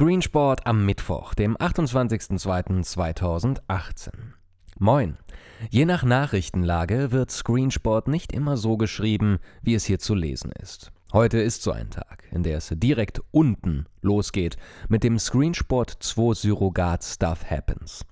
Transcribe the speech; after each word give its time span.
Screensport 0.00 0.66
am 0.66 0.86
Mittwoch, 0.86 1.34
dem 1.34 1.58
28.02.2018. 1.58 4.08
Moin. 4.78 5.18
Je 5.68 5.84
nach 5.84 6.04
Nachrichtenlage 6.04 7.12
wird 7.12 7.30
Screensport 7.30 8.08
nicht 8.08 8.32
immer 8.32 8.56
so 8.56 8.78
geschrieben, 8.78 9.40
wie 9.60 9.74
es 9.74 9.84
hier 9.84 9.98
zu 9.98 10.14
lesen 10.14 10.52
ist. 10.52 10.90
Heute 11.12 11.36
ist 11.36 11.62
so 11.62 11.72
ein 11.72 11.90
Tag, 11.90 12.24
in 12.30 12.44
der 12.44 12.56
es 12.56 12.72
direkt 12.74 13.20
unten 13.30 13.84
losgeht 14.00 14.56
mit 14.88 15.04
dem 15.04 15.18
Screensport 15.18 15.98
2 16.00 16.32
Surrogat 16.32 17.04
Stuff 17.04 17.44
Happens. 17.44 18.06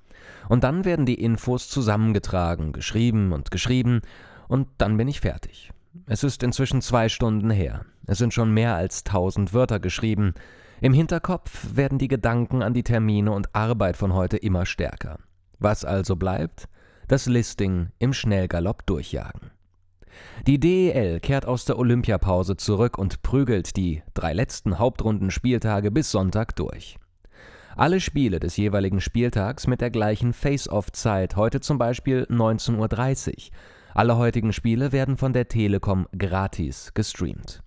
Und 0.50 0.64
dann 0.64 0.84
werden 0.84 1.06
die 1.06 1.22
Infos 1.22 1.70
zusammengetragen, 1.70 2.72
geschrieben 2.72 3.32
und 3.32 3.50
geschrieben 3.50 4.02
und 4.46 4.68
dann 4.76 4.98
bin 4.98 5.08
ich 5.08 5.20
fertig. 5.20 5.70
Es 6.04 6.22
ist 6.22 6.42
inzwischen 6.42 6.82
zwei 6.82 7.08
Stunden 7.08 7.48
her. 7.48 7.86
Es 8.06 8.18
sind 8.18 8.34
schon 8.34 8.52
mehr 8.52 8.74
als 8.74 9.04
tausend 9.04 9.54
Wörter 9.54 9.80
geschrieben. 9.80 10.34
Im 10.80 10.92
Hinterkopf 10.92 11.74
werden 11.74 11.98
die 11.98 12.06
Gedanken 12.06 12.62
an 12.62 12.72
die 12.72 12.84
Termine 12.84 13.32
und 13.32 13.52
Arbeit 13.54 13.96
von 13.96 14.14
heute 14.14 14.36
immer 14.36 14.64
stärker. 14.64 15.18
Was 15.58 15.84
also 15.84 16.14
bleibt? 16.14 16.68
Das 17.08 17.26
Listing 17.26 17.88
im 17.98 18.12
Schnellgalopp 18.12 18.86
durchjagen. 18.86 19.50
Die 20.46 20.60
DEL 20.60 21.18
kehrt 21.20 21.46
aus 21.46 21.64
der 21.64 21.78
Olympiapause 21.78 22.56
zurück 22.56 22.96
und 22.96 23.22
prügelt 23.22 23.76
die 23.76 24.02
drei 24.14 24.32
letzten 24.32 24.78
Hauptrundenspieltage 24.78 25.90
bis 25.90 26.12
Sonntag 26.12 26.54
durch. 26.54 26.96
Alle 27.76 28.00
Spiele 28.00 28.38
des 28.38 28.56
jeweiligen 28.56 29.00
Spieltags 29.00 29.66
mit 29.66 29.80
der 29.80 29.90
gleichen 29.90 30.32
Face-Off-Zeit, 30.32 31.36
heute 31.36 31.60
zum 31.60 31.78
Beispiel 31.78 32.26
19.30 32.30 33.28
Uhr. 33.30 33.56
Alle 33.94 34.16
heutigen 34.16 34.52
Spiele 34.52 34.92
werden 34.92 35.16
von 35.16 35.32
der 35.32 35.48
Telekom 35.48 36.06
gratis 36.16 36.92
gestreamt. 36.94 37.62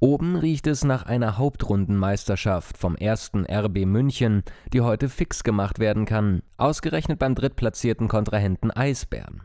Oben 0.00 0.36
riecht 0.36 0.66
es 0.66 0.84
nach 0.84 1.04
einer 1.04 1.38
Hauptrundenmeisterschaft 1.38 2.78
vom 2.78 2.96
ersten 2.96 3.44
RB 3.44 3.84
München, 3.86 4.42
die 4.72 4.80
heute 4.80 5.08
fix 5.08 5.44
gemacht 5.44 5.78
werden 5.78 6.04
kann, 6.04 6.42
ausgerechnet 6.56 7.18
beim 7.18 7.34
drittplatzierten 7.34 8.08
Kontrahenten 8.08 8.70
Eisbären. 8.70 9.42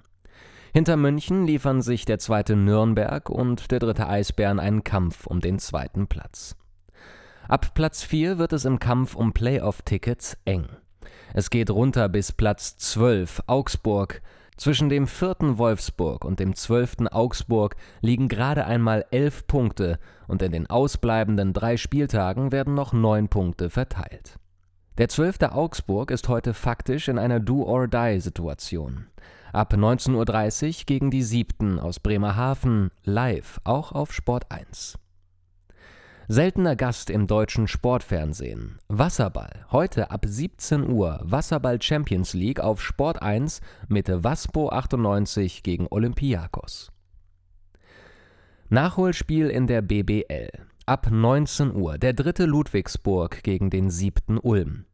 Hinter 0.74 0.98
München 0.98 1.46
liefern 1.46 1.82
sich 1.82 2.06
der 2.06 2.20
zweite 2.20 2.56
Nürnberg 2.56 3.30
und 3.30 3.72
der 3.72 3.80
dritte 3.80 4.08
Eisbären 4.08 4.60
einen 4.60 4.84
Kampf 4.84 5.26
um 5.26 5.42
den 5.42 5.60
zweiten 5.60 6.08
Platz. 6.08 6.56
Ab 7.48 7.74
Platz 7.74 8.04
4 8.04 8.38
wird 8.38 8.54
es 8.54 8.66
im 8.66 8.78
Kampf 8.78 9.16
um 9.16 9.34
Playoff-Tickets 9.34 10.38
eng. 10.46 10.68
Es 11.34 11.50
geht 11.50 11.70
runter 11.70 12.10
bis 12.10 12.32
Platz 12.32 12.78
12 12.78 13.44
Augsburg, 13.48 14.22
zwischen 14.58 14.90
dem 14.90 15.08
vierten 15.08 15.58
Wolfsburg 15.58 16.26
und 16.26 16.40
dem 16.40 16.56
zwölften 16.56 17.08
Augsburg 17.08 17.76
liegen 18.02 18.28
gerade 18.28 18.66
einmal 18.66 19.06
elf 19.12 19.48
Punkte 19.48 20.00
und 20.28 20.42
in 20.42 20.52
den 20.52 20.70
ausbleibenden 20.70 21.54
drei 21.54 21.78
Spieltagen 21.78 22.52
werden 22.52 22.74
noch 22.74 22.92
neun 22.92 23.30
Punkte 23.30 23.70
verteilt. 23.70 24.38
Der 24.98 25.10
zwölfte 25.10 25.52
Augsburg 25.52 26.10
ist 26.10 26.28
heute 26.28 26.56
faktisch 26.56 27.08
in 27.08 27.20
einer 27.20 27.40
Do-or-Die-Situation. 27.40 29.06
Ab 29.54 29.74
19.30 29.74 30.68
Uhr 30.68 30.86
gegen 30.86 31.12
die 31.12 31.24
siebten 31.24 31.80
aus 31.80 32.00
Bremerhaven 32.00 32.90
live, 33.04 33.60
auch 33.64 33.92
auf 33.92 34.12
Sport 34.12 34.52
1. 34.52 34.98
Seltener 36.30 36.76
Gast 36.76 37.10
im 37.10 37.26
deutschen 37.26 37.70
Sportfernsehen. 37.70 38.80
Wasserball. 38.90 39.66
Heute 39.72 40.12
ab 40.12 40.26
17 40.28 40.90
Uhr 40.90 41.22
Wasserball 41.24 41.82
Champions 41.82 42.34
League 42.34 42.60
auf 42.60 42.82
Sport 42.82 43.22
1 43.22 43.62
mit 43.88 44.10
Waspo 44.10 44.68
98 44.68 45.64
gegen 45.64 45.88
Olympiakos. 45.90 46.92
Nachholspiel 48.68 49.48
in 49.48 49.68
der 49.68 49.82
BBL. 49.82 50.50
Ab 50.86 51.08
19 51.10 51.74
Uhr 51.74 51.98
der 51.98 52.12
dritte 52.12 52.44
Ludwigsburg 52.44 53.42
gegen 53.44 53.70
den 53.70 53.90
siebten 53.90 54.38
Ulm. 54.38 54.87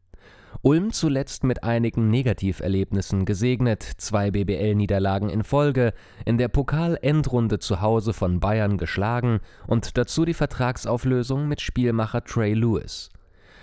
Ulm 0.61 0.93
zuletzt 0.93 1.43
mit 1.43 1.63
einigen 1.63 2.09
Negativerlebnissen 2.09 3.25
gesegnet, 3.25 3.83
zwei 3.97 4.31
BBL-Niederlagen 4.31 5.29
in 5.29 5.43
Folge, 5.43 5.93
in 6.25 6.37
der 6.37 6.47
Pokal-Endrunde 6.47 7.59
zu 7.59 7.81
Hause 7.81 8.13
von 8.13 8.39
Bayern 8.39 8.77
geschlagen 8.77 9.39
und 9.67 9.97
dazu 9.97 10.25
die 10.25 10.33
Vertragsauflösung 10.33 11.47
mit 11.47 11.61
Spielmacher 11.61 12.23
Trey 12.23 12.53
Lewis. 12.53 13.09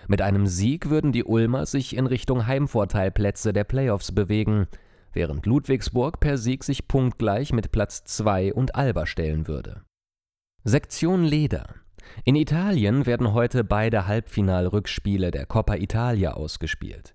Mit 0.08 0.22
einem 0.22 0.46
Sieg 0.46 0.90
würden 0.90 1.12
die 1.12 1.24
Ulmer 1.24 1.66
sich 1.66 1.96
in 1.96 2.06
Richtung 2.06 2.46
Heimvorteilplätze 2.46 3.52
der 3.52 3.64
Playoffs 3.64 4.12
bewegen, 4.12 4.66
während 5.12 5.46
Ludwigsburg 5.46 6.20
per 6.20 6.36
Sieg 6.36 6.64
sich 6.64 6.88
punktgleich 6.88 7.52
mit 7.52 7.72
Platz 7.72 8.04
2 8.04 8.52
und 8.52 8.74
Alba 8.74 9.06
stellen 9.06 9.46
würde. 9.46 9.82
Sektion 10.64 11.24
Leder 11.24 11.79
in 12.24 12.36
Italien 12.36 13.06
werden 13.06 13.32
heute 13.32 13.64
beide 13.64 14.06
Halbfinalrückspiele 14.06 15.30
der 15.30 15.46
Coppa 15.46 15.74
Italia 15.74 16.32
ausgespielt. 16.32 17.14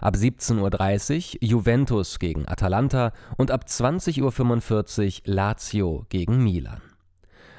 Ab 0.00 0.14
17.30 0.14 1.34
Uhr 1.34 1.48
Juventus 1.48 2.18
gegen 2.18 2.46
Atalanta 2.46 3.12
und 3.36 3.50
ab 3.50 3.64
20.45 3.66 5.28
Uhr 5.28 5.34
Lazio 5.34 6.06
gegen 6.08 6.42
Milan. 6.44 6.82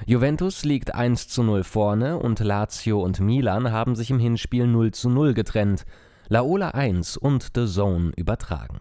Juventus 0.05 0.63
liegt 0.63 0.93
1 0.93 1.27
zu 1.27 1.43
0 1.43 1.63
vorne 1.63 2.17
und 2.17 2.39
Lazio 2.39 3.01
und 3.01 3.19
Milan 3.19 3.71
haben 3.71 3.95
sich 3.95 4.11
im 4.11 4.19
Hinspiel 4.19 4.67
0 4.67 4.91
zu 4.91 5.09
0 5.09 5.33
getrennt, 5.33 5.85
Laola 6.27 6.69
1 6.69 7.17
und 7.17 7.51
The 7.55 7.65
Zone 7.65 8.11
übertragen. 8.15 8.79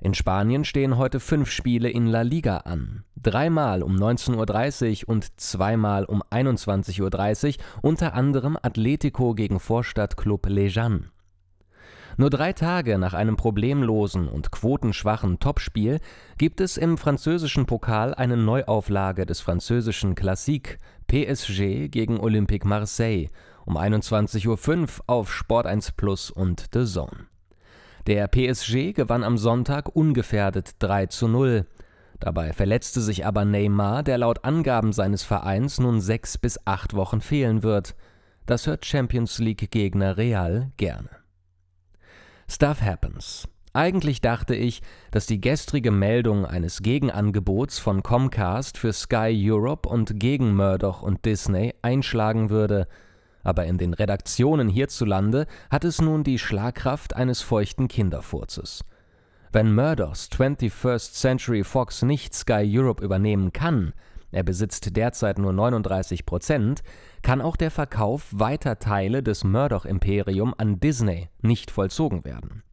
In 0.00 0.14
Spanien 0.14 0.64
stehen 0.64 0.98
heute 0.98 1.20
fünf 1.20 1.50
Spiele 1.50 1.88
in 1.90 2.06
La 2.06 2.22
Liga 2.22 2.58
an. 2.58 3.04
Dreimal 3.16 3.82
um 3.82 3.96
19.30 3.96 5.04
Uhr 5.04 5.08
und 5.08 5.40
zweimal 5.40 6.04
um 6.04 6.22
21.30 6.30 7.58
Uhr, 7.58 7.64
unter 7.82 8.14
anderem 8.14 8.58
Atletico 8.60 9.34
gegen 9.34 9.58
Vorstadtclub 9.58 10.46
Lejan. 10.46 11.10
Nur 12.18 12.30
drei 12.30 12.54
Tage 12.54 12.98
nach 12.98 13.12
einem 13.12 13.36
problemlosen 13.36 14.28
und 14.28 14.50
quotenschwachen 14.50 15.38
Topspiel 15.38 16.00
gibt 16.38 16.62
es 16.62 16.78
im 16.78 16.96
französischen 16.96 17.66
Pokal 17.66 18.14
eine 18.14 18.38
Neuauflage 18.38 19.26
des 19.26 19.40
französischen 19.40 20.14
Classique 20.14 20.78
PSG 21.08 21.88
gegen 21.88 22.18
Olympique 22.18 22.66
Marseille 22.66 23.28
um 23.66 23.76
21.05 23.76 24.48
Uhr 24.48 25.04
auf 25.06 25.32
Sport 25.32 25.66
1 25.66 25.92
Plus 25.92 26.30
und 26.30 26.66
The 26.72 26.84
Zone. 26.84 27.26
Der 28.06 28.28
PSG 28.28 28.92
gewann 28.92 29.24
am 29.24 29.36
Sonntag 29.36 29.96
ungefährdet 29.96 30.76
3 30.78 31.06
zu 31.06 31.26
0. 31.26 31.66
Dabei 32.20 32.52
verletzte 32.52 33.00
sich 33.00 33.26
aber 33.26 33.44
Neymar, 33.44 34.04
der 34.04 34.18
laut 34.18 34.44
Angaben 34.44 34.92
seines 34.92 35.24
Vereins 35.24 35.80
nun 35.80 36.00
sechs 36.00 36.38
bis 36.38 36.60
acht 36.66 36.94
Wochen 36.94 37.20
fehlen 37.20 37.64
wird. 37.64 37.96
Das 38.46 38.68
hört 38.68 38.86
Champions 38.86 39.38
League-Gegner 39.38 40.16
Real 40.16 40.70
gerne. 40.76 41.10
Stuff 42.48 42.80
happens. 42.80 43.48
Eigentlich 43.72 44.20
dachte 44.20 44.54
ich, 44.54 44.82
dass 45.10 45.26
die 45.26 45.40
gestrige 45.40 45.90
Meldung 45.90 46.46
eines 46.46 46.82
Gegenangebots 46.82 47.80
von 47.80 48.04
Comcast 48.04 48.78
für 48.78 48.92
Sky 48.92 49.34
Europe 49.50 49.88
und 49.88 50.20
gegen 50.20 50.54
Murdoch 50.54 51.02
und 51.02 51.24
Disney 51.24 51.74
einschlagen 51.82 52.50
würde– 52.50 52.86
aber 53.46 53.64
in 53.66 53.78
den 53.78 53.94
Redaktionen 53.94 54.68
hierzulande 54.68 55.46
hat 55.70 55.84
es 55.84 56.00
nun 56.00 56.24
die 56.24 56.38
Schlagkraft 56.38 57.14
eines 57.14 57.42
feuchten 57.42 57.86
Kinderfurzes. 57.86 58.84
Wenn 59.52 59.72
Murdochs 59.72 60.28
21st 60.32 61.12
Century 61.12 61.62
Fox 61.62 62.02
nicht 62.02 62.34
Sky 62.34 62.66
Europe 62.68 63.04
übernehmen 63.04 63.52
kann, 63.52 63.92
er 64.32 64.42
besitzt 64.42 64.96
derzeit 64.96 65.38
nur 65.38 65.52
39 65.52 66.26
Prozent, 66.26 66.82
kann 67.22 67.40
auch 67.40 67.54
der 67.56 67.70
Verkauf 67.70 68.26
weiter 68.32 68.80
Teile 68.80 69.22
des 69.22 69.44
Murdoch-Imperium 69.44 70.52
an 70.58 70.80
Disney 70.80 71.28
nicht 71.40 71.70
vollzogen 71.70 72.24
werden. 72.24 72.64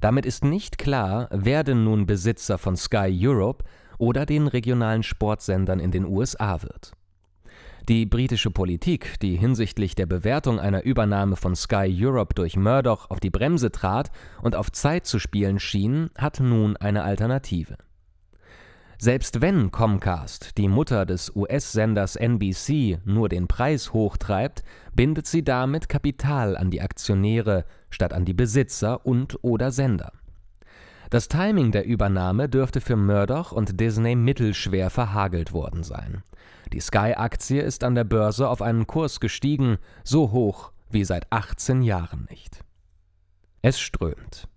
Damit 0.00 0.24
ist 0.24 0.44
nicht 0.44 0.78
klar, 0.78 1.28
wer 1.30 1.62
denn 1.62 1.84
nun 1.84 2.06
Besitzer 2.06 2.56
von 2.56 2.76
Sky 2.78 3.14
Europe 3.20 3.64
oder 3.98 4.24
den 4.24 4.46
regionalen 4.46 5.02
Sportsendern 5.02 5.78
in 5.78 5.90
den 5.90 6.06
USA 6.06 6.62
wird. 6.62 6.92
Die 7.88 8.04
britische 8.04 8.50
Politik, 8.50 9.20
die 9.20 9.36
hinsichtlich 9.36 9.94
der 9.94 10.06
Bewertung 10.06 10.58
einer 10.58 10.82
Übernahme 10.82 11.36
von 11.36 11.54
Sky 11.54 11.86
Europe 11.96 12.34
durch 12.34 12.56
Murdoch 12.56 13.10
auf 13.10 13.20
die 13.20 13.30
Bremse 13.30 13.70
trat 13.70 14.10
und 14.42 14.56
auf 14.56 14.72
Zeit 14.72 15.06
zu 15.06 15.20
spielen 15.20 15.60
schien, 15.60 16.10
hat 16.18 16.40
nun 16.40 16.76
eine 16.76 17.04
Alternative. 17.04 17.76
Selbst 18.98 19.40
wenn 19.40 19.70
Comcast, 19.70 20.58
die 20.58 20.66
Mutter 20.66 21.06
des 21.06 21.36
US-Senders 21.36 22.16
NBC, 22.16 22.98
nur 23.04 23.28
den 23.28 23.46
Preis 23.46 23.92
hochtreibt, 23.92 24.64
bindet 24.92 25.28
sie 25.28 25.44
damit 25.44 25.88
Kapital 25.88 26.56
an 26.56 26.72
die 26.72 26.80
Aktionäre 26.80 27.66
statt 27.90 28.12
an 28.12 28.24
die 28.24 28.34
Besitzer 28.34 29.06
und 29.06 29.38
oder 29.42 29.70
Sender. 29.70 30.10
Das 31.10 31.28
Timing 31.28 31.70
der 31.70 31.86
Übernahme 31.86 32.48
dürfte 32.48 32.80
für 32.80 32.96
Murdoch 32.96 33.52
und 33.52 33.78
Disney 33.78 34.16
mittelschwer 34.16 34.90
verhagelt 34.90 35.52
worden 35.52 35.84
sein. 35.84 36.24
Die 36.72 36.80
Sky-Aktie 36.80 37.62
ist 37.62 37.84
an 37.84 37.94
der 37.94 38.04
Börse 38.04 38.48
auf 38.48 38.62
einen 38.62 38.86
Kurs 38.86 39.20
gestiegen, 39.20 39.78
so 40.04 40.32
hoch 40.32 40.72
wie 40.90 41.04
seit 41.04 41.30
18 41.32 41.82
Jahren 41.82 42.26
nicht. 42.30 42.64
Es 43.62 43.78
strömt. 43.80 44.48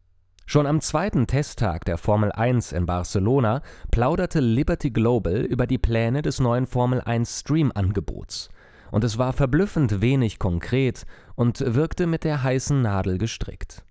Schon 0.46 0.66
am 0.66 0.82
zweiten 0.82 1.28
Testtag 1.28 1.86
der 1.86 2.00
Formel 2.00 2.32
1 2.32 2.72
in 2.72 2.88
Barcelona 2.88 3.62
plauderte 3.92 4.40
Liberty 4.40 4.90
Global 4.90 5.42
über 5.42 5.68
die 5.68 5.78
Pläne 5.78 6.24
des 6.24 6.40
neuen 6.40 6.66
Formel 6.66 7.02
1 7.02 7.42
Stream-Angebots. 7.42 8.50
und 8.92 9.04
es 9.04 9.18
war 9.18 9.34
verblüffend 9.34 10.02
wenig 10.02 10.40
konkret 10.40 11.06
und 11.36 11.64
wirkte 11.76 12.08
mit 12.08 12.24
der 12.24 12.42
heißen 12.42 12.82
Nadel 12.82 13.18
gestrickt. 13.18 13.84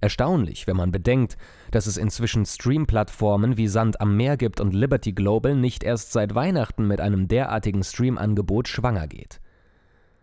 Erstaunlich, 0.00 0.66
wenn 0.66 0.76
man 0.76 0.92
bedenkt, 0.92 1.36
dass 1.70 1.86
es 1.86 1.96
inzwischen 1.96 2.44
Stream-Plattformen 2.44 3.56
wie 3.56 3.68
Sand 3.68 4.00
am 4.00 4.16
Meer 4.16 4.36
gibt 4.36 4.60
und 4.60 4.74
Liberty 4.74 5.12
Global 5.12 5.54
nicht 5.54 5.82
erst 5.82 6.12
seit 6.12 6.34
Weihnachten 6.34 6.86
mit 6.86 7.00
einem 7.00 7.28
derartigen 7.28 7.82
Stream-Angebot 7.82 8.68
schwanger 8.68 9.06
geht. 9.08 9.40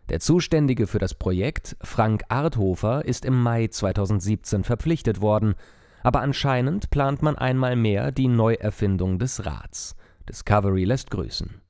Der 0.10 0.20
Zuständige 0.20 0.86
für 0.86 1.00
das 1.00 1.14
Projekt, 1.14 1.76
Frank 1.82 2.24
Arthofer, 2.28 3.06
ist 3.06 3.26
im 3.26 3.42
Mai 3.42 3.68
2017 3.68 4.64
verpflichtet 4.64 5.22
worden, 5.22 5.56
aber 6.04 6.22
anscheinend 6.22 6.90
plant 6.90 7.22
man 7.22 7.38
einmal 7.38 7.76
mehr 7.76 8.12
die 8.12 8.28
Neuerfindung 8.28 9.18
des 9.18 9.46
Rats. 9.46 9.96
Discovery 10.28 10.84
lässt 10.84 11.10
grüßen. 11.10 11.63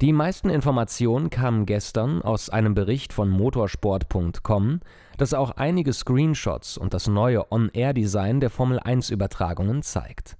Die 0.00 0.12
meisten 0.12 0.48
Informationen 0.48 1.30
kamen 1.30 1.66
gestern 1.66 2.22
aus 2.22 2.48
einem 2.48 2.74
Bericht 2.74 3.12
von 3.12 3.28
motorsport.com, 3.28 4.80
das 5.18 5.34
auch 5.34 5.50
einige 5.52 5.92
Screenshots 5.92 6.78
und 6.78 6.94
das 6.94 7.08
neue 7.08 7.50
On-Air-Design 7.52 8.40
der 8.40 8.50
Formel 8.50 8.78
1-Übertragungen 8.78 9.82
zeigt. 9.82 10.36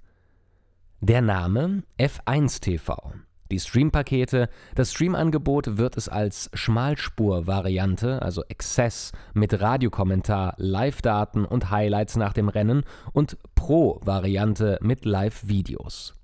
Der 1.01 1.21
Name 1.21 1.83
F1 1.99 2.61
TV. 2.61 3.13
Die 3.51 3.59
Streampakete, 3.59 4.47
das 4.75 4.91
Streamangebot 4.91 5.77
wird 5.77 5.97
es 5.97 6.07
als 6.07 6.49
Schmalspur-Variante, 6.53 8.21
also 8.21 8.43
Access 8.49 9.11
mit 9.33 9.59
Radiokommentar, 9.59 10.53
Live-Daten 10.57 11.43
und 11.43 11.69
Highlights 11.69 12.15
nach 12.15 12.31
dem 12.31 12.47
Rennen 12.47 12.83
und 13.11 13.37
Pro-Variante 13.55 14.79
mit 14.81 15.03
Live-Videos. 15.03 16.20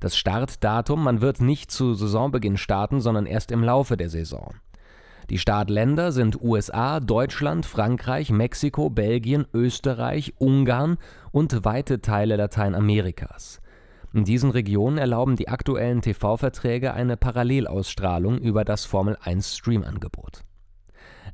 Das 0.00 0.16
Startdatum, 0.16 1.02
man 1.02 1.20
wird 1.20 1.40
nicht 1.40 1.70
zu 1.70 1.94
Saisonbeginn 1.94 2.56
starten, 2.56 3.00
sondern 3.00 3.26
erst 3.26 3.50
im 3.50 3.62
Laufe 3.62 3.96
der 3.96 4.10
Saison. 4.10 4.54
Die 5.30 5.38
Startländer 5.38 6.12
sind 6.12 6.40
USA, 6.40 7.00
Deutschland, 7.00 7.66
Frankreich, 7.66 8.30
Mexiko, 8.30 8.90
Belgien, 8.90 9.44
Österreich, 9.52 10.34
Ungarn 10.38 10.98
und 11.32 11.64
weite 11.64 12.00
Teile 12.00 12.36
Lateinamerikas. 12.36 13.60
In 14.12 14.24
diesen 14.24 14.50
Regionen 14.50 14.98
erlauben 14.98 15.36
die 15.36 15.48
aktuellen 15.48 16.00
TV-Verträge 16.00 16.94
eine 16.94 17.16
Parallelausstrahlung 17.16 18.38
über 18.38 18.64
das 18.64 18.84
Formel 18.84 19.18
1 19.20 19.56
Streamangebot. 19.56 20.42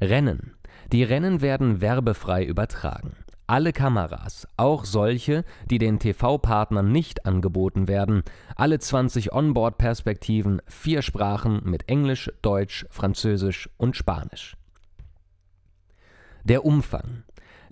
Rennen. 0.01 0.57
Die 0.91 1.05
Rennen 1.05 1.43
werden 1.43 1.81
werbefrei 1.81 2.45
übertragen. 2.45 3.15
Alle 3.47 3.73
Kameras, 3.73 4.49
auch 4.57 4.85
solche, 4.85 5.45
die 5.71 5.79
den 5.79 5.99
TV-Partnern 5.99 6.91
nicht 6.91 7.27
angeboten 7.27 7.89
werden, 7.89 8.23
alle 8.57 8.79
20 8.79 9.33
Onboard-Perspektiven, 9.33 10.63
vier 10.67 11.03
Sprachen 11.03 11.61
mit 11.65 11.89
Englisch, 11.89 12.31
Deutsch, 12.41 12.87
Französisch 12.91 13.69
und 13.77 13.97
Spanisch. 13.97 14.57
Der 16.45 16.65
Umfang. 16.65 17.25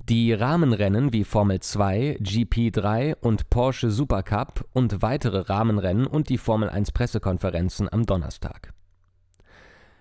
Die 0.09 0.33
Rahmenrennen 0.33 1.13
wie 1.13 1.25
Formel 1.25 1.61
2, 1.61 2.19
GP3 2.21 3.17
und 3.21 3.49
Porsche 3.49 3.91
Supercup 3.91 4.67
und 4.73 5.03
weitere 5.03 5.41
Rahmenrennen 5.41 6.07
und 6.07 6.31
die 6.31 6.39
Formel 6.39 6.69
1 6.69 6.91
Pressekonferenzen 6.93 7.93
am 7.93 8.07
Donnerstag. 8.07 8.73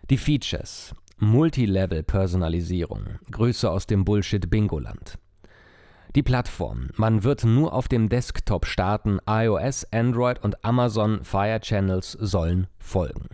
Die 0.09 0.17
Features. 0.17 0.95
Multilevel-Personalisierung. 1.17 3.19
Grüße 3.29 3.69
aus 3.69 3.85
dem 3.85 4.05
Bullshit-Bingoland. 4.05 5.19
Die 6.15 6.23
Plattform. 6.23 6.89
Man 6.95 7.23
wird 7.23 7.43
nur 7.43 7.71
auf 7.71 7.87
dem 7.87 8.09
Desktop 8.09 8.65
starten. 8.65 9.19
iOS, 9.29 9.85
Android 9.91 10.43
und 10.43 10.65
Amazon 10.65 11.23
Fire 11.23 11.59
Channels 11.59 12.13
sollen 12.13 12.65
folgen. 12.79 13.27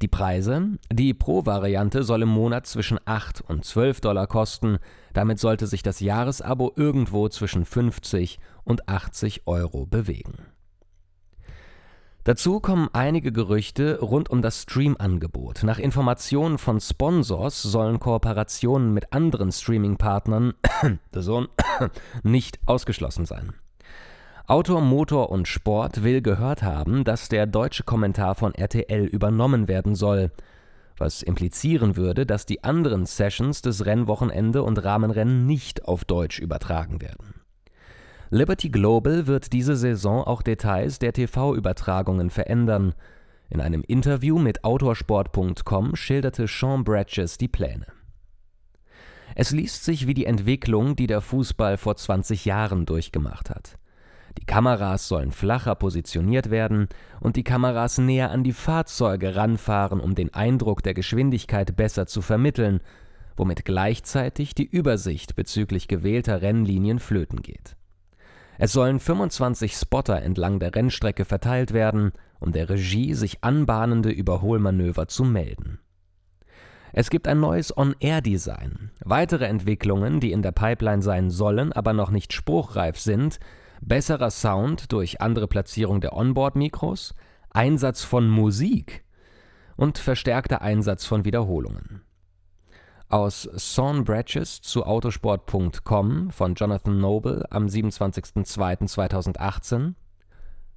Die 0.00 0.08
Preise? 0.08 0.78
Die 0.90 1.12
Pro-Variante 1.12 2.02
soll 2.02 2.22
im 2.22 2.30
Monat 2.30 2.66
zwischen 2.66 2.98
8 3.04 3.42
und 3.42 3.66
12 3.66 4.00
Dollar 4.00 4.26
kosten. 4.26 4.78
Damit 5.12 5.38
sollte 5.38 5.66
sich 5.66 5.82
das 5.82 6.00
Jahresabo 6.00 6.72
irgendwo 6.74 7.28
zwischen 7.28 7.66
50 7.66 8.38
und 8.64 8.88
80 8.88 9.46
Euro 9.46 9.84
bewegen. 9.84 10.53
Dazu 12.24 12.58
kommen 12.58 12.88
einige 12.94 13.32
Gerüchte 13.32 14.00
rund 14.00 14.30
um 14.30 14.40
das 14.40 14.62
Stream-Angebot. 14.62 15.62
Nach 15.62 15.78
Informationen 15.78 16.56
von 16.56 16.80
Sponsors 16.80 17.60
sollen 17.60 18.00
Kooperationen 18.00 18.94
mit 18.94 19.12
anderen 19.12 19.52
Streaming-Partnern 19.52 20.54
nicht 22.22 22.58
ausgeschlossen 22.64 23.26
sein. 23.26 23.52
Autor, 24.46 24.80
Motor 24.80 25.30
und 25.30 25.48
Sport 25.48 26.02
will 26.02 26.22
gehört 26.22 26.62
haben, 26.62 27.04
dass 27.04 27.28
der 27.28 27.46
deutsche 27.46 27.82
Kommentar 27.82 28.34
von 28.34 28.54
RTL 28.54 29.04
übernommen 29.04 29.68
werden 29.68 29.94
soll, 29.94 30.30
was 30.96 31.22
implizieren 31.22 31.96
würde, 31.96 32.24
dass 32.24 32.46
die 32.46 32.64
anderen 32.64 33.04
Sessions 33.04 33.60
des 33.60 33.84
Rennwochenende 33.84 34.62
und 34.62 34.82
Rahmenrennen 34.82 35.44
nicht 35.44 35.84
auf 35.86 36.06
Deutsch 36.06 36.38
übertragen 36.38 37.02
werden. 37.02 37.33
Liberty 38.30 38.70
Global 38.70 39.26
wird 39.26 39.52
diese 39.52 39.76
Saison 39.76 40.24
auch 40.24 40.42
Details 40.42 40.98
der 40.98 41.12
TV-Übertragungen 41.12 42.30
verändern. 42.30 42.94
In 43.50 43.60
einem 43.60 43.84
Interview 43.86 44.38
mit 44.38 44.64
Autorsport.com 44.64 45.94
schilderte 45.94 46.46
Sean 46.48 46.84
Bratches 46.84 47.38
die 47.38 47.48
Pläne. 47.48 47.86
Es 49.34 49.50
liest 49.50 49.84
sich 49.84 50.06
wie 50.06 50.14
die 50.14 50.26
Entwicklung, 50.26 50.96
die 50.96 51.06
der 51.06 51.20
Fußball 51.20 51.76
vor 51.76 51.96
20 51.96 52.44
Jahren 52.44 52.86
durchgemacht 52.86 53.50
hat. 53.50 53.78
Die 54.38 54.46
Kameras 54.46 55.06
sollen 55.06 55.30
flacher 55.30 55.74
positioniert 55.74 56.50
werden 56.50 56.88
und 57.20 57.36
die 57.36 57.44
Kameras 57.44 57.98
näher 57.98 58.30
an 58.30 58.42
die 58.42 58.52
Fahrzeuge 58.52 59.36
ranfahren, 59.36 60.00
um 60.00 60.14
den 60.14 60.32
Eindruck 60.34 60.82
der 60.82 60.94
Geschwindigkeit 60.94 61.76
besser 61.76 62.06
zu 62.06 62.20
vermitteln, 62.20 62.80
womit 63.36 63.64
gleichzeitig 63.64 64.54
die 64.54 64.66
Übersicht 64.66 65.36
bezüglich 65.36 65.88
gewählter 65.88 66.42
Rennlinien 66.42 66.98
flöten 66.98 67.42
geht. 67.42 67.76
Es 68.58 68.72
sollen 68.72 69.00
25 69.00 69.74
Spotter 69.74 70.22
entlang 70.22 70.60
der 70.60 70.74
Rennstrecke 70.74 71.24
verteilt 71.24 71.72
werden, 71.72 72.12
um 72.40 72.52
der 72.52 72.68
Regie 72.68 73.14
sich 73.14 73.42
anbahnende 73.42 74.10
Überholmanöver 74.10 75.08
zu 75.08 75.24
melden. 75.24 75.80
Es 76.92 77.10
gibt 77.10 77.26
ein 77.26 77.40
neues 77.40 77.76
On-Air-Design. 77.76 78.92
Weitere 79.04 79.46
Entwicklungen, 79.46 80.20
die 80.20 80.30
in 80.30 80.42
der 80.42 80.52
Pipeline 80.52 81.02
sein 81.02 81.28
sollen, 81.28 81.72
aber 81.72 81.92
noch 81.92 82.10
nicht 82.10 82.32
spruchreif 82.32 82.98
sind, 82.98 83.40
besserer 83.80 84.30
Sound 84.30 84.92
durch 84.92 85.20
andere 85.20 85.48
Platzierung 85.48 86.00
der 86.00 86.12
Onboard-Mikros, 86.16 87.14
Einsatz 87.50 88.04
von 88.04 88.28
Musik 88.28 89.04
und 89.76 89.98
verstärkter 89.98 90.62
Einsatz 90.62 91.04
von 91.04 91.24
Wiederholungen. 91.24 92.02
Aus 93.14 93.46
Sean 93.58 94.02
Bratches 94.02 94.60
zu 94.60 94.84
Autosport.com 94.84 96.30
von 96.30 96.54
Jonathan 96.56 97.00
Noble 97.00 97.44
am 97.52 97.68
27.02.2018 97.68 99.94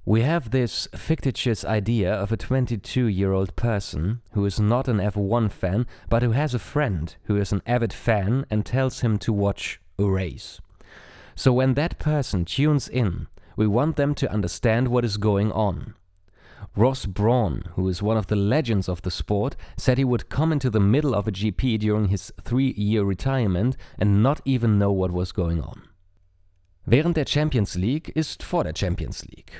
We 0.04 0.22
have 0.22 0.50
this 0.50 0.88
fictitious 0.94 1.64
idea 1.64 2.14
of 2.14 2.30
a 2.30 2.36
22-year-old 2.36 3.56
person 3.56 4.20
who 4.34 4.46
is 4.46 4.60
not 4.60 4.86
an 4.86 4.98
F1 4.98 5.50
fan 5.50 5.84
but 6.08 6.22
who 6.22 6.30
has 6.30 6.54
a 6.54 6.60
friend 6.60 7.16
who 7.24 7.36
is 7.36 7.50
an 7.50 7.60
avid 7.66 7.92
fan 7.92 8.46
and 8.48 8.64
tells 8.64 9.00
him 9.00 9.18
to 9.18 9.32
watch 9.32 9.80
a 9.98 10.04
race. 10.04 10.60
So 11.34 11.52
when 11.52 11.74
that 11.74 11.98
person 11.98 12.44
tunes 12.44 12.88
in, 12.88 13.26
we 13.56 13.66
want 13.66 13.96
them 13.96 14.14
to 14.14 14.30
understand 14.30 14.86
what 14.86 15.04
is 15.04 15.16
going 15.16 15.50
on. 15.50 15.96
Ross 16.76 17.06
Brawn, 17.06 17.62
who 17.74 17.88
is 17.88 18.02
one 18.02 18.16
of 18.16 18.28
the 18.28 18.36
legends 18.36 18.88
of 18.88 19.02
the 19.02 19.10
sport, 19.10 19.56
said 19.76 19.98
he 19.98 20.04
would 20.04 20.28
come 20.28 20.52
into 20.52 20.70
the 20.70 20.80
middle 20.80 21.14
of 21.14 21.26
a 21.26 21.32
GP 21.32 21.78
during 21.78 22.08
his 22.08 22.32
three-year 22.42 23.02
retirement 23.02 23.76
and 23.98 24.22
not 24.22 24.40
even 24.44 24.78
know 24.78 24.92
what 24.92 25.10
was 25.10 25.32
going 25.32 25.60
on. 25.60 25.82
Während 26.86 27.16
der 27.16 27.26
Champions 27.26 27.74
League 27.74 28.10
ist 28.14 28.42
vor 28.42 28.64
der 28.64 28.74
Champions 28.74 29.26
League. 29.26 29.52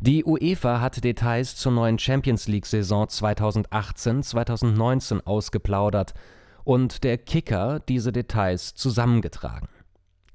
Die 0.00 0.24
UEFA 0.24 0.80
hat 0.80 1.02
Details 1.02 1.56
zur 1.56 1.72
neuen 1.72 1.98
Champions 1.98 2.46
League-Saison 2.46 3.06
2018-2019 3.06 5.22
ausgeplaudert 5.24 6.14
und 6.64 7.04
der 7.04 7.18
Kicker 7.18 7.80
diese 7.80 8.12
Details 8.12 8.74
zusammengetragen. 8.74 9.68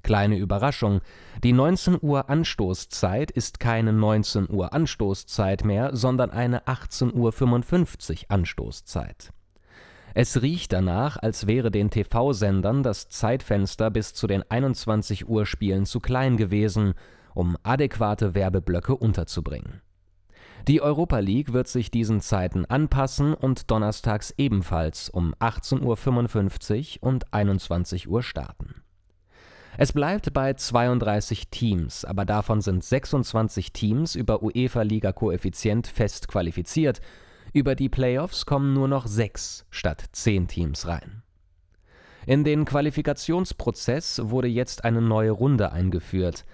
Kleine 0.06 0.36
Überraschung, 0.36 1.00
die 1.42 1.52
19 1.52 1.98
Uhr 2.00 2.30
Anstoßzeit 2.30 3.32
ist 3.32 3.58
keine 3.58 3.92
19 3.92 4.48
Uhr 4.48 4.72
Anstoßzeit 4.72 5.64
mehr, 5.64 5.96
sondern 5.96 6.30
eine 6.30 6.62
18.55 6.66 8.12
Uhr 8.12 8.24
Anstoßzeit. 8.28 9.32
Es 10.14 10.40
riecht 10.42 10.72
danach, 10.72 11.16
als 11.16 11.48
wäre 11.48 11.72
den 11.72 11.90
TV-Sendern 11.90 12.84
das 12.84 13.08
Zeitfenster 13.08 13.90
bis 13.90 14.14
zu 14.14 14.28
den 14.28 14.48
21 14.48 15.28
Uhr 15.28 15.44
Spielen 15.44 15.86
zu 15.86 15.98
klein 15.98 16.36
gewesen, 16.36 16.94
um 17.34 17.56
adäquate 17.64 18.36
Werbeblöcke 18.36 18.94
unterzubringen. 18.94 19.82
Die 20.68 20.80
Europa 20.80 21.18
League 21.18 21.52
wird 21.52 21.66
sich 21.66 21.90
diesen 21.90 22.20
Zeiten 22.20 22.64
anpassen 22.64 23.34
und 23.34 23.72
donnerstags 23.72 24.32
ebenfalls 24.38 25.08
um 25.08 25.34
18.55 25.40 26.98
Uhr 27.02 27.08
und 27.08 27.34
21 27.34 28.06
Uhr 28.06 28.22
starten. 28.22 28.85
Es 29.78 29.92
bleibt 29.92 30.32
bei 30.32 30.54
32 30.54 31.48
Teams, 31.50 32.06
aber 32.06 32.24
davon 32.24 32.62
sind 32.62 32.82
26 32.82 33.72
Teams 33.74 34.14
über 34.14 34.42
UEFA-Liga-Koeffizient 34.42 35.86
fest 35.86 36.28
qualifiziert. 36.28 37.00
Über 37.52 37.74
die 37.74 37.90
Playoffs 37.90 38.46
kommen 38.46 38.72
nur 38.72 38.88
noch 38.88 39.06
sechs 39.06 39.66
statt 39.70 40.04
zehn 40.12 40.48
Teams 40.48 40.86
rein. 40.86 41.22
In 42.24 42.42
den 42.42 42.64
Qualifikationsprozess 42.64 44.22
wurde 44.24 44.48
jetzt 44.48 44.84
eine 44.84 45.02
neue 45.02 45.30
Runde 45.30 45.72
eingeführt. 45.72 46.46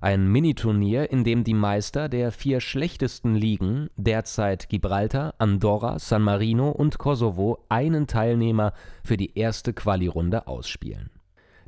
Ein 0.00 0.26
Miniturnier, 0.32 1.10
in 1.10 1.22
dem 1.22 1.44
die 1.44 1.54
Meister 1.54 2.08
der 2.08 2.32
vier 2.32 2.60
schlechtesten 2.60 3.34
Ligen, 3.34 3.90
derzeit 3.96 4.70
Gibraltar, 4.70 5.34
Andorra, 5.36 5.98
San 5.98 6.22
Marino 6.22 6.70
und 6.70 6.96
Kosovo, 6.96 7.58
einen 7.68 8.06
Teilnehmer 8.06 8.72
für 9.04 9.18
die 9.18 9.38
erste 9.38 9.74
Quali-Runde 9.74 10.46
ausspielen. 10.46 11.10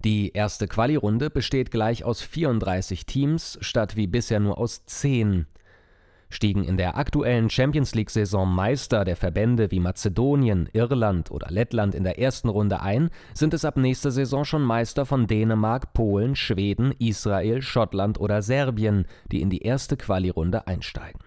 Die 0.04 0.32
erste 0.32 0.66
Quali-Runde 0.66 1.30
besteht 1.30 1.70
gleich 1.70 2.04
aus 2.04 2.22
34 2.22 3.06
Teams 3.06 3.58
statt 3.60 3.96
wie 3.96 4.06
bisher 4.06 4.40
nur 4.40 4.58
aus 4.58 4.84
10 4.84 5.46
stiegen 6.32 6.64
in 6.64 6.76
der 6.76 6.96
aktuellen 6.96 7.50
Champions 7.50 7.94
League-Saison 7.94 8.52
Meister 8.52 9.04
der 9.04 9.16
Verbände 9.16 9.70
wie 9.70 9.80
Mazedonien, 9.80 10.68
Irland 10.72 11.30
oder 11.30 11.50
Lettland 11.50 11.94
in 11.94 12.04
der 12.04 12.18
ersten 12.18 12.48
Runde 12.48 12.80
ein, 12.80 13.10
sind 13.34 13.54
es 13.54 13.64
ab 13.64 13.76
nächster 13.76 14.10
Saison 14.10 14.44
schon 14.44 14.62
Meister 14.62 15.06
von 15.06 15.26
Dänemark, 15.26 15.92
Polen, 15.92 16.34
Schweden, 16.34 16.92
Israel, 16.98 17.62
Schottland 17.62 18.18
oder 18.18 18.42
Serbien, 18.42 19.06
die 19.30 19.42
in 19.42 19.50
die 19.50 19.62
erste 19.62 19.96
Quali-Runde 19.96 20.66
einsteigen. 20.66 21.20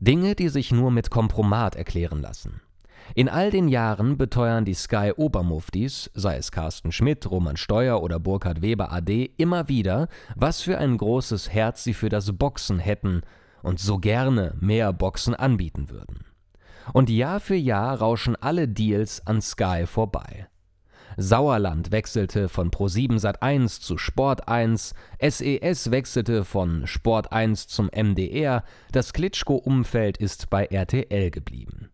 Dinge, 0.00 0.34
die 0.34 0.48
sich 0.48 0.72
nur 0.72 0.90
mit 0.90 1.10
Kompromat 1.10 1.76
erklären 1.76 2.20
lassen. 2.20 2.60
In 3.14 3.28
all 3.28 3.50
den 3.50 3.68
Jahren 3.68 4.18
beteuern 4.18 4.64
die 4.64 4.74
Sky 4.74 5.12
Obermuftis, 5.16 6.10
sei 6.14 6.36
es 6.36 6.50
Carsten 6.50 6.92
Schmidt, 6.92 7.30
Roman 7.30 7.56
Steuer 7.56 8.02
oder 8.02 8.18
Burkhard 8.18 8.62
Weber 8.62 8.92
AD, 8.92 9.30
immer 9.36 9.68
wieder, 9.68 10.08
was 10.34 10.60
für 10.60 10.78
ein 10.78 10.96
großes 10.96 11.52
Herz 11.52 11.84
sie 11.84 11.94
für 11.94 12.08
das 12.08 12.32
Boxen 12.32 12.78
hätten 12.78 13.22
und 13.62 13.80
so 13.80 13.98
gerne 13.98 14.54
mehr 14.60 14.92
Boxen 14.92 15.34
anbieten 15.34 15.88
würden. 15.90 16.24
Und 16.92 17.10
Jahr 17.10 17.40
für 17.40 17.56
Jahr 17.56 17.98
rauschen 17.98 18.36
alle 18.36 18.68
Deals 18.68 19.26
an 19.26 19.40
Sky 19.40 19.86
vorbei. 19.86 20.48
Sauerland 21.16 21.92
wechselte 21.92 22.48
von 22.48 22.70
Pro7 22.70 23.18
Sat1 23.18 23.80
zu 23.80 23.96
Sport 23.96 24.48
1, 24.48 24.94
SES 25.20 25.90
wechselte 25.90 26.44
von 26.44 26.86
Sport 26.86 27.32
1 27.32 27.68
zum 27.68 27.86
MDR, 27.86 28.62
das 28.92 29.14
Klitschko-Umfeld 29.14 30.18
ist 30.18 30.50
bei 30.50 30.66
RTL 30.66 31.30
geblieben. 31.30 31.90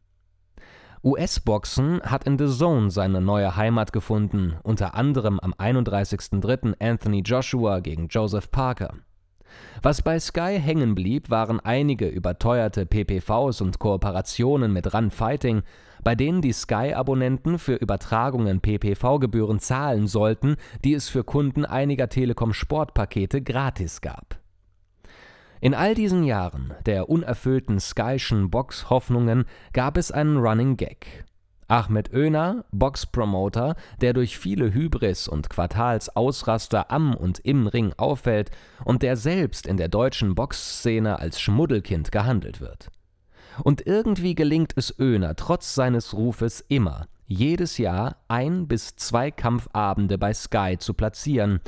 US-Boxen 1.05 2.01
hat 2.03 2.29
in 2.29 2.39
The 2.39 2.47
Zone 2.47 2.89
seine 2.89 3.21
neue 3.21 3.57
Heimat 3.57 3.93
gefunden, 3.93 4.55
unter 4.63 4.95
anderem 4.95 5.41
am 5.41 5.53
31.03. 5.53 6.75
Anthony 6.81 7.23
Joshua 7.23 7.81
gegen 7.81 8.07
Joseph 8.07 8.53
Parker. 8.53 8.95
Was 9.83 10.01
bei 10.03 10.21
Sky 10.21 10.61
hängen 10.61 10.95
blieb, 10.95 11.29
waren 11.29 11.59
einige 11.59 12.07
überteuerte 12.07 12.87
PPVs 12.87 13.61
und 13.61 13.81
Kooperationen 13.81 14.73
mit 14.73 14.95
Run 14.95 15.11
Fighting, 15.11 15.63
bei 16.05 16.15
denen 16.15 16.41
die 16.41 16.53
Sky-Abonnenten 16.53 17.59
für 17.59 17.75
Übertragungen 17.75 18.61
PPV-Gebühren 18.61 19.59
zahlen 19.59 20.07
sollten, 20.07 20.55
die 20.85 20.95
es 20.95 21.09
für 21.09 21.25
Kunden 21.25 21.65
einiger 21.65 22.09
Telekom-Sportpakete 22.09 23.43
gratis 23.43 24.03
gab. 24.03 24.42
In 25.63 25.75
all 25.75 25.95
diesen 25.95 26.25
Jahren 26.25 26.75
der 26.87 27.09
unerfüllten 27.09 27.79
Skyschen 27.79 28.51
Box-Hoffnungen 28.51 29.45
gab 29.73 29.97
es 29.97 30.11
einen 30.11 30.39
Running 30.39 30.77
Gag. 30.77 31.25
Ahmed 31.69 32.13
Oener, 32.13 32.65
Boxpromoter, 32.73 33.77
der 34.01 34.13
durch 34.13 34.39
viele 34.39 34.75
Hybris 34.75 35.29
und 35.29 35.51
Quartalsausraster 35.51 36.91
am 36.91 37.15
und 37.15 37.39
im 37.39 37.69
Ring 37.69 37.93
auffällt 37.97 38.51
und 38.85 39.03
der 39.03 39.17
selbst 39.17 39.69
in 39.69 39.77
der 39.77 39.87
deutschen 39.87 40.35
Boxszene 40.35 41.21
als 41.21 41.41
Schmuddelkind 41.41 42.11
gehandelt 42.11 42.61
wird. 42.61 42.91
Und 43.63 43.87
irgendwie 43.87 44.35
gelingt 44.35 44.73
es 44.75 44.99
Oener 44.99 45.37
trotz 45.37 45.77
seines 45.77 46.13
Rufes 46.13 46.65
immer, 46.67 47.07
jedes 47.29 47.79
Jahr 47.79 48.17
ein 48.27 48.67
bis 48.67 48.97
zwei 48.97 49.31
Kampfabende 49.31 50.19
bei 50.19 50.35
Sky 50.35 50.75
zu 50.77 50.93
platzieren, 50.93 51.61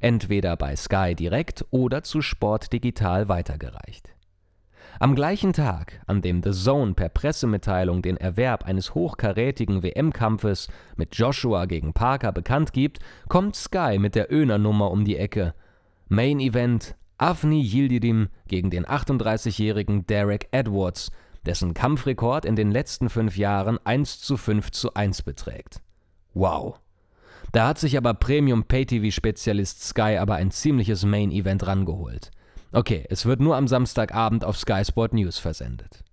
entweder 0.00 0.56
bei 0.56 0.74
Sky 0.76 1.14
direkt 1.14 1.64
oder 1.70 2.02
zu 2.02 2.22
Sport 2.22 2.72
Digital 2.72 3.28
weitergereicht. 3.28 4.14
Am 4.98 5.14
gleichen 5.14 5.52
Tag, 5.52 6.00
an 6.06 6.20
dem 6.20 6.42
The 6.42 6.50
Zone 6.50 6.94
per 6.94 7.08
Pressemitteilung 7.08 8.02
den 8.02 8.16
Erwerb 8.16 8.64
eines 8.64 8.94
hochkarätigen 8.94 9.82
WM-Kampfes 9.82 10.68
mit 10.96 11.14
Joshua 11.14 11.64
gegen 11.66 11.94
Parker 11.94 12.32
bekannt 12.32 12.72
gibt, 12.72 12.98
kommt 13.28 13.56
Sky 13.56 13.98
mit 13.98 14.14
der 14.14 14.30
Öner-Nummer 14.30 14.90
um 14.90 15.04
die 15.04 15.16
Ecke. 15.16 15.54
Main 16.08 16.40
Event 16.40 16.96
Avni 17.16 17.62
Yildirim 17.62 18.28
gegen 18.48 18.70
den 18.70 18.84
38-jährigen 18.84 20.06
Derek 20.06 20.48
Edwards, 20.50 21.10
dessen 21.46 21.72
Kampfrekord 21.74 22.44
in 22.44 22.56
den 22.56 22.70
letzten 22.70 23.08
fünf 23.08 23.36
Jahren 23.36 23.78
1 23.84 24.20
zu 24.20 24.36
5 24.36 24.70
zu 24.70 24.94
1 24.94 25.22
beträgt. 25.22 25.80
Wow. 26.34 26.80
Da 27.52 27.68
hat 27.68 27.78
sich 27.78 27.96
aber 27.96 28.14
Premium 28.14 28.64
Pay-TV-Spezialist 28.64 29.82
Sky 29.82 30.18
aber 30.18 30.36
ein 30.36 30.50
ziemliches 30.50 31.04
Main-Event 31.04 31.66
rangeholt. 31.66 32.30
Okay, 32.72 33.04
es 33.10 33.26
wird 33.26 33.40
nur 33.40 33.56
am 33.56 33.66
Samstagabend 33.66 34.44
auf 34.44 34.56
Sky 34.56 34.84
Sport 34.84 35.12
News 35.12 35.38
versendet. 35.38 36.04